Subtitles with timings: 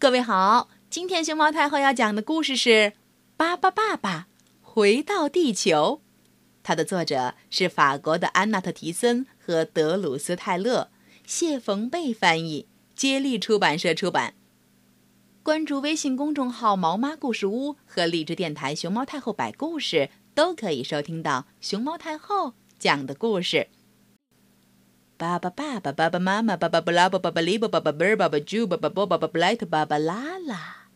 [0.00, 2.70] 各位好，今天熊猫太后要讲的故事是
[3.36, 4.28] 《巴巴爸爸
[4.62, 6.00] 回到地球》，
[6.62, 10.88] 它的作者是法国的安娜特·提森和德鲁斯·泰勒，
[11.26, 14.32] 谢冯贝翻译，接力出版社出版。
[15.42, 23.68] 关注微信公众号“毛妈故事屋”和荔枝电台“熊猫太后摆故事”，都可以收听到熊猫太后讲的故事。
[25.20, 30.88] 爸爸、爸爸、爸爸妈妈、爸爸布拉、爸爸里、爸爸贝儿、爸爸猪、爸爸波、爸爸布莱特、爸爸拉拉，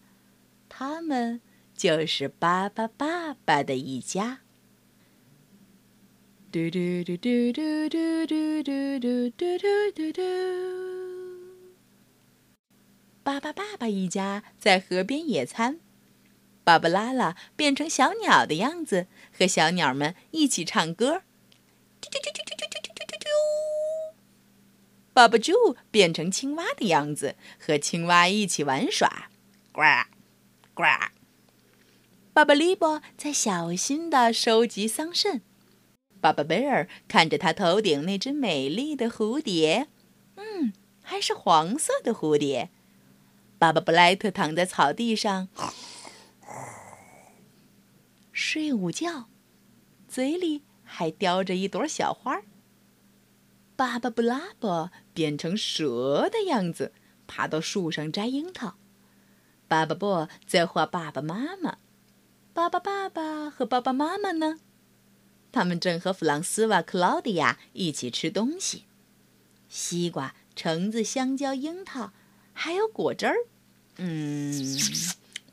[0.67, 1.43] 他们
[1.77, 4.41] 就是巴巴爸爸的一家。
[6.51, 10.23] 嘟嘟嘟嘟嘟嘟嘟嘟嘟嘟嘟嘟。
[13.23, 15.81] 巴巴爸爸一家在河边野餐，
[16.65, 19.07] 巴巴拉拉变成小鸟的样子，
[19.39, 21.25] 和小鸟们一起唱歌。
[22.01, 22.34] 啾啾啾。
[25.15, 25.53] 爸爸猪
[25.93, 29.31] 变成青蛙的样子，和青蛙一起玩耍，
[29.71, 29.81] 呱，
[30.75, 30.83] 呱。
[32.33, 35.41] 爸爸利伯在小心地收集桑葚，
[36.21, 39.87] 爸爸贝尔看着他头顶那只美丽的蝴蝶，
[40.35, 42.71] 嗯，还是黄色的蝴蝶。
[43.57, 45.49] 爸爸布莱特躺在草地上
[48.33, 49.29] 睡午觉，
[50.09, 52.43] 嘴里还叼着一朵小花。
[53.77, 56.93] 巴巴布拉伯变成蛇的样子，
[57.27, 58.77] 爬到树上摘樱桃。
[59.67, 61.79] 巴巴布在画爸爸妈妈。
[62.53, 64.61] 巴巴爸爸和爸爸妈妈呢？
[65.51, 68.85] 他们正和弗朗斯瓦、克劳迪亚一起吃东西：
[69.69, 72.13] 西瓜、橙子、香蕉、樱桃，
[72.53, 73.37] 还有果汁儿。
[73.97, 74.53] 嗯，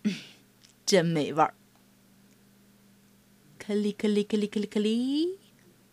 [0.85, 1.56] 真没味儿。
[3.58, 5.39] 克里克里克里克里克里，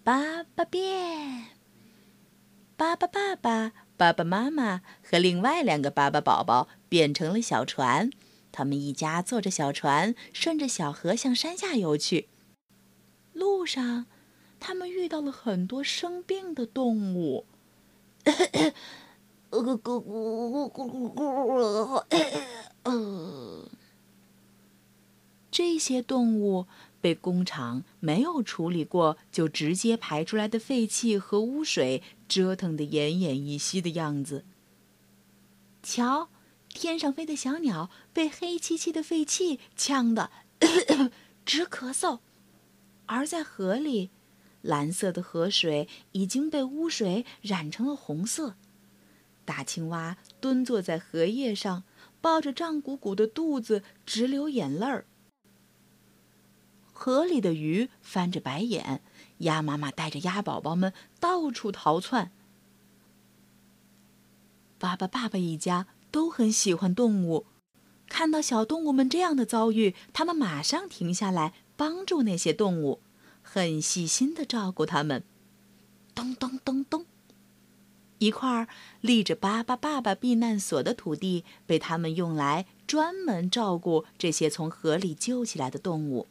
[0.02, 1.57] 爸爸变。
[2.78, 8.08] 巴巴爸爸、爸爸妈妈和另外两个巴巴宝宝变成了小船，
[8.52, 12.28] 他们一家坐着小船，顺着小河向山下游去。
[13.32, 14.06] 路上，
[14.60, 17.46] 他们遇到了很多生病的动物。
[25.78, 26.66] 这些动物。
[27.00, 34.44] 被工厂没有处理过就直接排出来的废气和污水折腾得奄奄一息的样子。
[35.80, 36.30] 瞧，
[36.70, 41.12] 天上飞的小鸟被黑漆漆的废气呛得咳咳
[41.46, 42.18] 直咳嗽；
[43.06, 44.10] 而在河里，
[44.60, 48.56] 蓝色的河水已经被污水染成了红色。
[49.44, 51.84] 大青蛙蹲坐在荷叶上，
[52.20, 55.06] 抱着胀鼓鼓的肚子，直流眼泪儿。
[57.00, 59.00] 河里的鱼翻着白眼，
[59.38, 62.32] 鸭妈妈带着鸭宝宝们到处逃窜。
[64.80, 67.46] 爸爸、爸爸一家都很喜欢动物，
[68.08, 72.98] 看到小动物们这样的遭遇，他们马上停下来帮助那些动物，
[73.42, 75.22] 很细心的照顾它们。
[76.16, 77.06] 咚咚咚咚，
[78.18, 78.66] 一块
[79.00, 86.26] 立着“巴巴爸爸避难所”的土地被他们用来专门照顾这些从河里救起来的动物。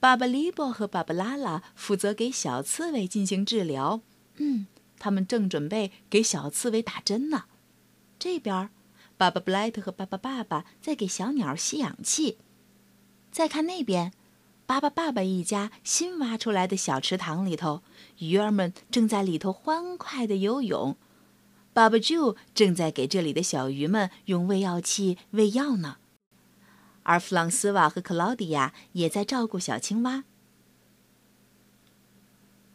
[0.00, 4.00] 巴巴利波和巴巴拉拉负责给小刺猬进行治疗。
[4.36, 4.66] 嗯，
[4.98, 7.44] 他们正准备给小刺猬打针呢。
[8.18, 8.70] 这边，
[9.18, 12.38] 巴巴布莱特和巴巴爸爸在给小鸟吸氧气。
[13.30, 14.12] 再看那边，
[14.64, 17.82] 巴巴爸爸一家新挖出来的小池塘里头，
[18.18, 20.96] 鱼儿们正在里头欢快地游泳。
[21.74, 25.98] 巴巴猪正在给这里的小鱼们用喂药器喂药呢。
[27.02, 30.24] 而弗朗斯瓦和克劳迪亚也在照顾小青蛙。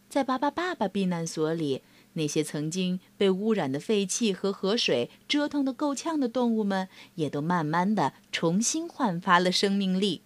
[0.09, 1.81] 在巴巴爸爸避难所里，
[2.13, 10.21] 那些曾经被污染的废气和河水折腾得够呛的动物们，也都慢慢的重新焕发了生命力。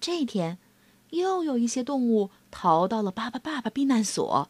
[0.00, 0.58] 这天，
[1.10, 4.48] 又有一些动物逃到了巴巴爸爸避难所。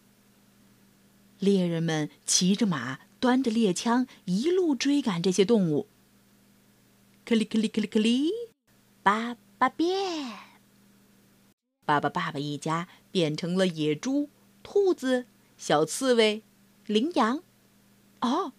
[1.38, 3.05] 猎人们骑着马。
[3.18, 5.88] 端着猎枪，一路追赶这些动物。
[7.24, 8.30] 克里克里克里克里，
[9.02, 10.32] 爸爸变！
[11.84, 14.28] 爸爸爸爸一家变成了野猪、
[14.62, 15.26] 兔子、
[15.56, 16.42] 小刺猬、
[16.86, 17.42] 羚羊。
[18.20, 18.52] 哦，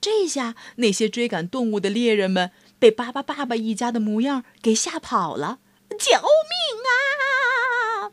[0.00, 5.60] 这下那些追赶动物的猎人们被爸爸爸爸一家的模样给吓跑了！
[5.90, 8.12] 救命啊！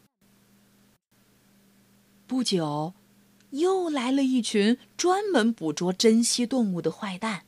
[2.25, 2.93] 不久。
[3.57, 7.43] 又来了一群专门捕捉珍稀动物的坏蛋。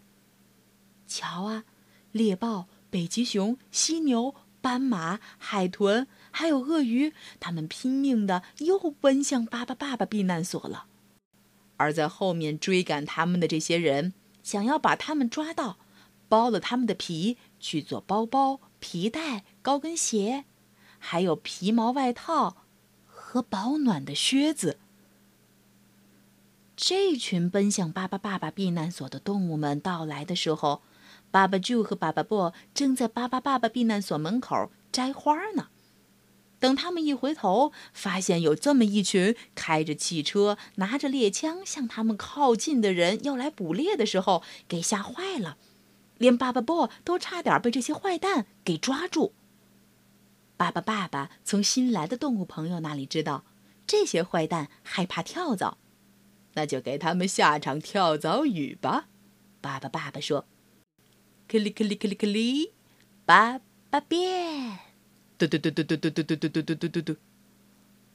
[1.07, 1.63] 瞧啊，
[2.11, 10.87] 猎豹、北极熊、犀牛、斑马、海豚，还有鳄鱼，他们拼命的又奔向巴巴爸爸避难所了。
[11.77, 14.13] 而在后面追赶他们的这些人，
[14.43, 15.77] 想要把他们抓到，
[16.29, 20.45] 剥了他们的皮去做包包、皮带、高跟鞋，
[20.97, 22.57] 还有皮毛外套
[23.05, 24.79] 和保暖的靴子。
[26.79, 30.83] 这群奔向巴巴爸爸避难所的动物们到来的时候，
[31.31, 35.69] 巴巴猪和巴巴布正在巴巴爸爸避难所门口摘花呢。
[36.59, 45.57] 等他们一回头，发现有这么一群开着汽车、拿着猎枪向他们靠近的人要来捕猎的时候，给吓坏了，
[46.19, 49.33] 连巴巴波都差点被这些坏蛋给抓住。
[50.55, 53.43] 巴巴爸爸从新来的动物朋友那里知道，
[53.87, 55.79] 这些坏蛋害怕跳蚤，
[56.57, 59.05] 那就给他们下场跳蚤雨吧。
[59.61, 60.47] 巴巴爸爸说
[61.47, 62.73] ：“克里克里克里克里，
[63.25, 63.59] 巴
[63.91, 64.79] 巴变。”
[65.37, 67.15] 嘟嘟嘟嘟嘟嘟嘟嘟嘟嘟嘟嘟嘟！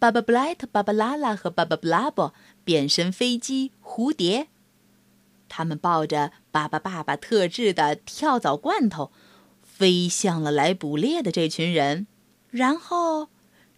[0.00, 2.34] 巴巴布莱特、巴巴拉拉和巴巴布拉伯
[2.64, 4.48] 变身飞机蝴蝶，
[5.48, 9.12] 他们抱着巴巴爸爸特制的跳蚤罐头，
[9.62, 12.08] 飞向了来捕猎的这群人，
[12.50, 13.28] 然后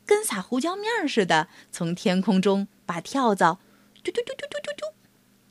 [0.07, 3.61] 跟撒胡椒面似的，从天空中把跳蚤
[4.05, 4.95] 嘟嘟嘟嘟嘟嘟嘟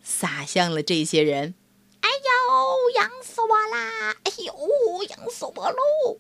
[0.04, 1.56] 洒向了这些人。
[2.02, 4.16] 哎呦，痒死我啦！
[4.24, 6.20] 哎呦，痒死我喽！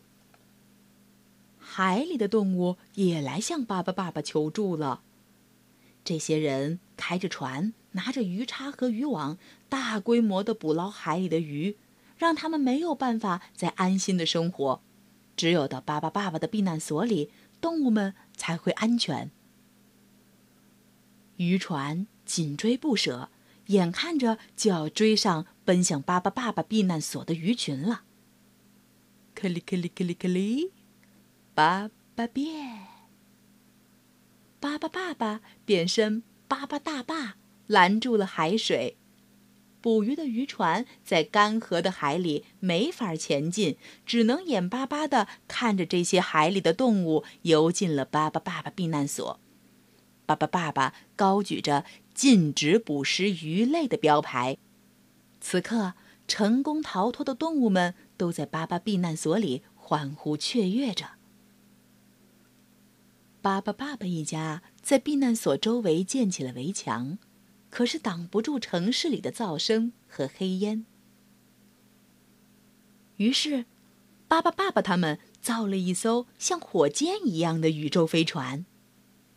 [1.59, 5.03] 海里的动物也来向巴巴爸爸求助了。
[6.03, 9.37] 这些人开着船，拿着鱼叉和渔网，
[9.69, 11.77] 大规模的捕捞海里的鱼，
[12.17, 14.81] 让他们没有办法再安心的生活。
[15.37, 17.29] 只有到巴巴爸爸的避难所里，
[17.61, 19.29] 动物们才会安全。
[21.37, 23.29] 渔船紧追不舍，
[23.67, 28.03] 眼看着就要追上奔向巴巴爸爸避难所的鱼群了。
[29.35, 30.71] 克里克里克里克里。
[31.55, 32.87] 巴巴变，
[34.59, 37.35] 巴巴爸爸变身巴巴大坝，
[37.67, 38.97] 拦住了海水。
[39.79, 49.39] 捕鱼的渔船在干涸的海里没法前进，只能眼巴巴地看着这些海里的动物游进了巴巴爸爸避难所。
[50.25, 54.57] 巴巴爸爸高举着禁止捕食鱼类的标牌。
[55.41, 55.93] 此刻，
[56.27, 61.11] 成功逃脱的动物们都在巴巴避难所里欢呼雀跃着。
[63.41, 67.17] 巴巴爸爸一家在避难所周围建起了围墙，
[67.69, 70.85] 可是挡不住城市里的噪声和黑烟。
[73.17, 73.65] 于是，
[74.29, 78.65] 巴巴爸爸他们造了一艘像火箭一样的宇宙飞船。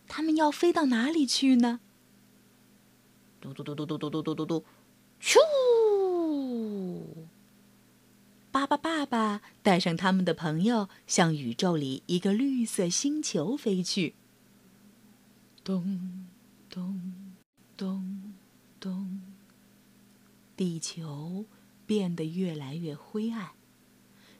[0.06, 1.80] 他们要飞到哪里去呢？
[3.40, 4.64] 嘟嘟嘟嘟嘟嘟嘟嘟嘟嘟，
[5.20, 5.38] 咻！
[8.50, 14.14] 巴巴爸爸带上他们的朋友，向宇宙里一个绿色星球飞去。
[15.62, 16.26] 咚，
[16.70, 17.34] 咚，
[17.76, 18.34] 咚，
[18.80, 19.20] 咚。
[20.56, 21.44] 地球
[21.84, 23.50] 变得越来越灰暗，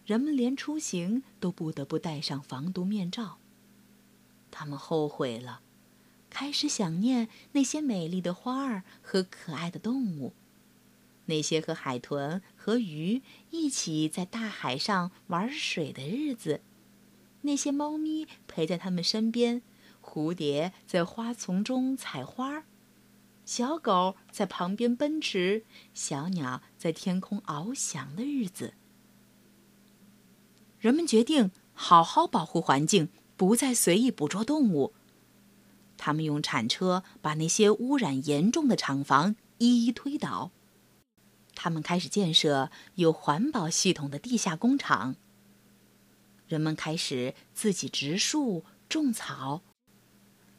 [0.07, 3.37] 人们连出行都不得不戴上防毒面罩。
[4.51, 5.61] 他们后悔了，
[6.39, 10.35] 开始想念那些美丽的花儿和可爱的动物。
[11.25, 16.61] 那些和海豚和鱼一起在大海上玩水的日子，
[17.41, 19.63] 那些猫咪陪在他们身边，
[20.03, 22.65] 蝴蝶在花丛中采花，
[23.47, 28.75] 小狗在旁边奔驰，小鸟在天空翱翔的日子。
[30.79, 34.93] 人们决定好好保护环境，不再随意捕捉动物。
[35.97, 40.51] 他们用铲车把那些污染严重的厂房一一推倒。
[41.55, 45.17] 他们开始建设有环保系统的地下工厂。
[46.47, 49.63] 人们开始自己植树、种草，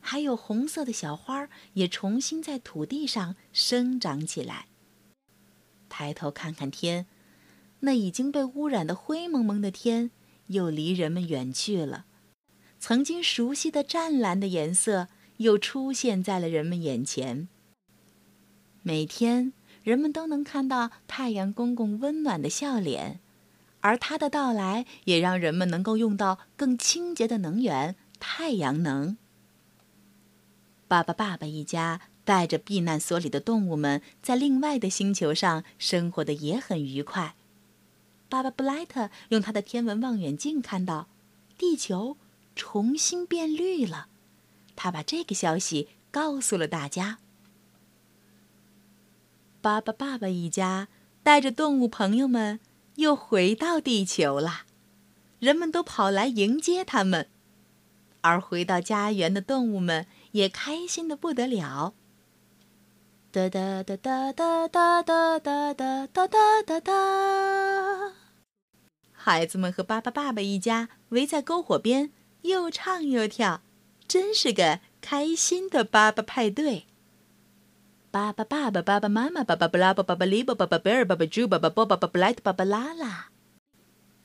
[0.02, 4.68] 还有红色的小花也重新在土地上生长起来。
[5.88, 7.06] 抬头看看天，
[7.82, 10.12] 那已经被污染的灰蒙蒙的天
[10.48, 12.06] 又离人们远去了。
[12.80, 17.48] 曾经熟悉的湛蓝的颜色又出现在了人们眼前。
[18.84, 19.54] 每天。
[19.84, 23.22] 人们都能看到太阳公公温暖的笑脸，
[23.80, 29.16] 而他的到来也让人们能够用到更清洁的能源——太阳能。
[30.90, 37.36] 爸爸、爸爸一家带着避难所里的动物们，在另外的星球上生活的也很愉快。
[38.28, 41.08] 爸爸布莱特用他的天文望远镜看到，
[41.58, 42.18] 地球
[42.58, 44.10] 重新变绿了。
[44.78, 47.18] 他把这个消息告诉了大家。
[49.60, 50.88] 巴巴爸爸一家
[51.24, 52.62] 带着动物朋友们
[52.96, 54.62] 又回到地球了，
[55.40, 57.28] 人们都跑来迎接他们，
[58.22, 61.94] 而回到家园的动物们也开心的不得了。
[63.30, 68.14] 哒哒哒哒哒哒哒哒哒哒哒哒哒。
[69.12, 72.12] 孩子们和巴巴爸爸一家围在篝火边，
[72.44, 73.62] 又唱又跳，
[74.08, 76.86] 真是个开心的巴巴派对。
[78.10, 83.30] 巴巴爸爸、巴巴妈妈、巴巴布拉、巴巴巴利、巴巴巴贝尔、巴巴猪、巴巴波、巴巴布莱特、巴巴拉拉，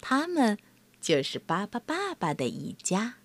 [0.01, 0.57] 他们
[1.01, 3.17] 就是巴巴爸爸的一家。